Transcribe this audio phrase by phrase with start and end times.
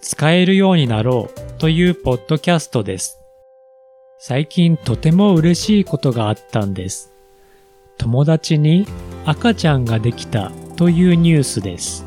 [0.00, 3.20] 使えるようになろうというポッドキャストです。
[4.18, 7.12] 最近とても嬉しいことがあったんです。
[7.98, 8.86] 友達に
[9.26, 12.06] 赤ちゃんができたというニュースです。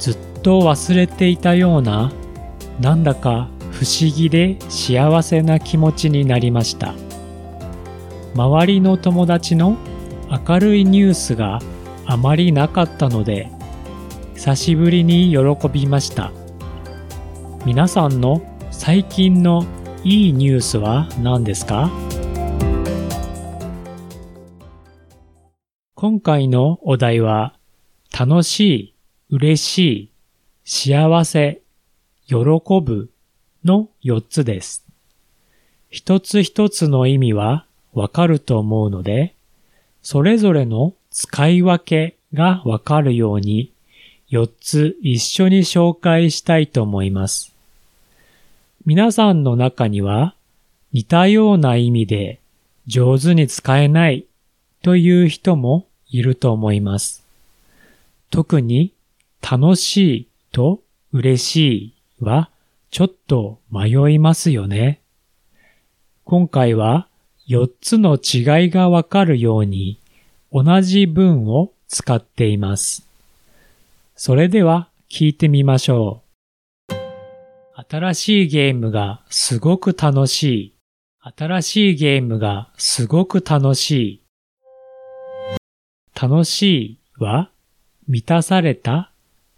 [0.00, 2.12] ずっと忘れていたような、
[2.80, 6.94] なんだか不思議で幸せな気持ちになりました。
[8.34, 9.76] 周りの友達の
[10.46, 11.60] 明るいニュースが
[12.04, 13.48] あまりなかったので、
[14.34, 16.32] 久しぶりに喜びました。
[17.66, 19.64] 皆さんの最近の
[20.02, 21.90] いいニュースは何ですか？
[25.94, 27.54] 今回のお題は
[28.12, 28.94] 楽しい、
[29.30, 30.10] 嬉しい、
[30.66, 31.62] 幸せ、
[32.26, 32.34] 喜
[32.84, 33.08] ぶ
[33.64, 34.84] の4つです。
[35.88, 39.34] 一つ一つの意味はわかると思うので、
[40.02, 43.72] それぞれの使い分けがわかるように
[44.30, 47.53] 4つ一緒に紹介したいと思います。
[48.86, 50.34] 皆さんの中には
[50.92, 52.40] 似たような意味で
[52.86, 54.26] 上手に使えない
[54.82, 57.24] という人もいると思います。
[58.30, 58.92] 特に
[59.40, 61.56] 楽しいと嬉し
[62.20, 62.50] いは
[62.90, 65.00] ちょっと迷いますよね。
[66.24, 67.08] 今回は
[67.48, 69.98] 4つの違いがわかるように
[70.52, 73.08] 同じ文を使っています。
[74.14, 76.23] それでは聞いてみましょう。
[77.88, 80.74] 新しいゲームがすごく楽しい。
[81.36, 84.20] 新しいゲームがすごく楽しい。
[86.20, 87.50] 楽しいは
[88.08, 89.10] 満たされた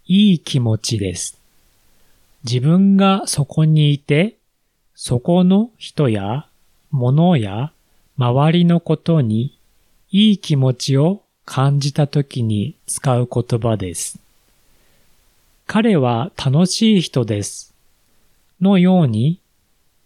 [0.05, 1.39] いい気持ちです。
[2.43, 4.37] 自分がそこにいて、
[4.93, 6.47] そこの人や
[6.91, 7.71] 物や
[8.17, 9.57] 周りのことに
[10.11, 14.19] いい気持ちを感じた時に使う言葉です。
[15.65, 17.76] 彼は楽しい人です。
[18.61, 19.39] のように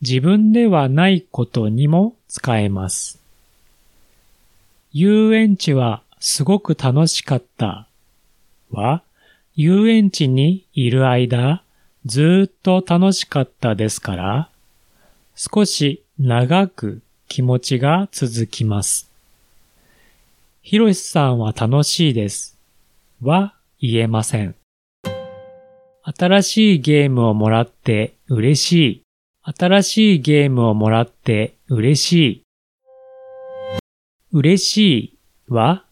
[0.01, 3.19] 自分ではないことにも使えます。
[4.91, 7.87] 遊園地はすごく楽しかった
[8.71, 9.03] は
[9.55, 11.63] 遊園地にいる間
[12.05, 14.49] ずっと楽しかったですから
[15.35, 19.09] 少し長く気持ちが続きます。
[20.61, 22.57] ひろしさんは楽しいです
[23.21, 24.60] は言えません。
[26.17, 29.01] 新しいゲームをもらって嬉しい。
[29.43, 32.43] 新しいゲームをもらって嬉しい。
[34.33, 35.17] 嬉しい
[35.47, 35.83] は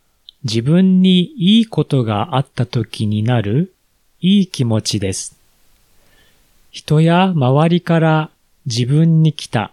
[0.44, 3.74] 自分にいいことがあった時になる
[4.20, 5.38] いい気持ちです。
[6.72, 8.30] 人や周りから
[8.66, 9.72] 自分に来た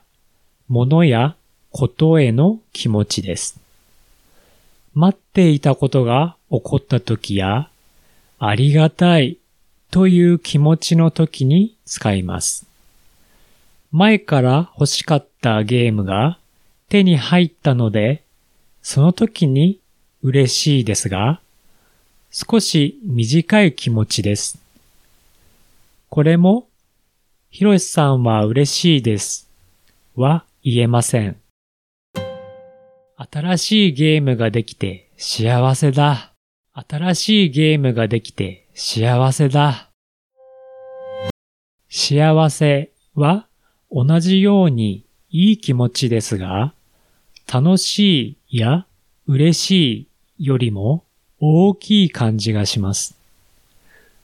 [0.68, 1.34] ものや
[1.70, 3.60] ことへの気持ちです。
[4.94, 7.68] 待っていたことが起こった時や
[8.38, 9.38] ありがたい
[9.90, 12.66] という気持ちの時に使います。
[13.92, 16.38] 前から欲しかったゲームが
[16.88, 18.22] 手に入ったので、
[18.82, 19.80] その時に
[20.22, 21.40] 嬉しいですが、
[22.30, 24.58] 少し短い気持ちです。
[26.08, 26.68] これも、
[27.50, 29.48] ひろしさんは嬉しいです
[30.14, 31.36] は言えません。
[33.16, 36.32] 新しいゲームができて幸せだ。
[36.74, 39.88] 新しいゲームができて幸せだ。
[41.88, 43.46] 幸せは
[43.90, 46.74] 同じようにいい気持ちですが、
[47.50, 48.84] 楽しいや
[49.26, 51.04] 嬉しいよりも
[51.40, 53.16] 大きい感じがします。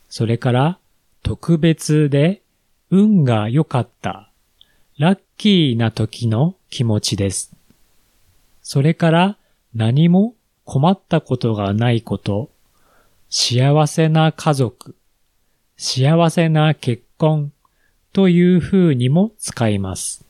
[0.07, 0.77] それから
[1.23, 2.43] 特別で
[2.91, 4.29] 運が良かった、
[4.99, 7.51] ラッキーな時の気持ちです。
[8.61, 9.37] それから
[9.73, 12.52] 何も困ったことがないこと、
[13.35, 14.95] 幸せな家族、
[15.75, 17.51] 幸せな結婚
[18.13, 20.23] という風にも使います。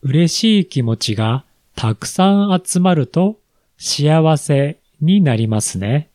[0.00, 1.44] 嬉しい気持ちが
[1.74, 3.40] たくさん集まると
[3.78, 6.10] 幸せになりますね。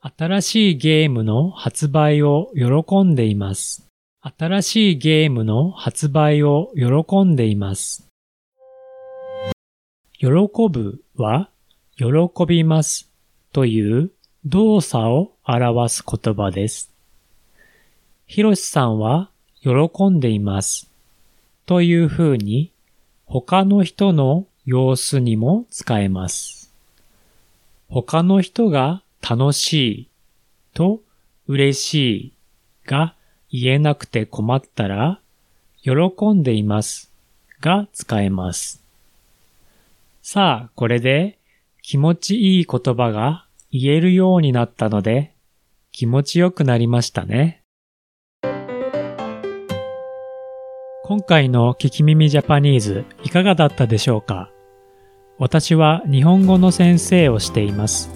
[0.00, 3.86] 新しいゲームの発売を喜んでいます。
[4.20, 8.08] 新しいゲームの発売を喜んでいます。
[10.18, 10.26] 喜
[10.68, 11.50] ぶは
[11.96, 12.08] 喜
[12.48, 13.11] びます
[13.52, 14.10] という
[14.44, 16.90] 動作を表す言葉です。
[18.26, 20.90] ひろしさんは喜んでいます。
[21.66, 22.72] というふうに
[23.26, 26.72] 他の人の様子にも使えます。
[27.88, 30.08] 他の人が楽しい
[30.74, 31.00] と
[31.46, 32.32] 嬉しい
[32.86, 33.14] が
[33.50, 35.20] 言えなくて困ったら
[35.82, 35.92] 喜
[36.34, 37.10] んでいます
[37.60, 38.82] が使えます。
[40.22, 41.36] さあ、これで
[41.84, 45.34] 気持ちいい言葉が言えるようになったので
[45.90, 47.64] 気持ちよくなりましたね。
[51.04, 54.48] 今回の聞き耳ジャパニーズいかがだったでしょうか？
[55.38, 58.10] 私は日本語の先生をしています。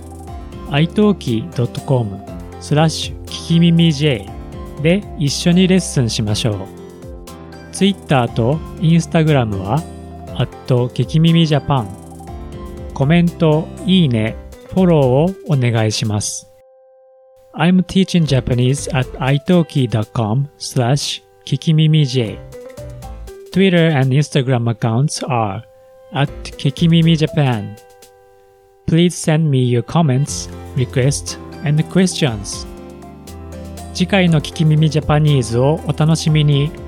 [0.69, 2.21] italki.com
[2.61, 4.31] スラッシュ聞き耳 J
[4.81, 6.57] で一緒にレッスンしましょう。
[7.73, 9.83] Twitter と Instagram は、
[10.39, 12.06] アット聞き耳ジャパン。
[12.97, 14.35] コメント、いいね、
[14.71, 16.51] フォローをお願いします。
[17.55, 22.39] I'm teaching Japanese at italki.com slash kikimimij.
[23.53, 25.63] Twitter and Instagram accounts are
[26.15, 27.77] at kikimimijapan.
[28.87, 32.67] Please send me your comments, requests, and questions.
[33.93, 36.86] 次回の聞き耳ジャパニーズをお楽しみに。